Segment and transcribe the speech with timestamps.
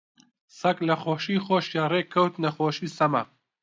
[0.59, 3.23] سەگ لە خۆشی خۆشییا ڕێک کەوتنە خۆشی و سەما